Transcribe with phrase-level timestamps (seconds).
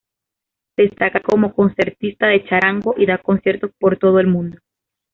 [0.75, 4.57] Destaca como concertista de charango, y da conciertos por todo el mundo.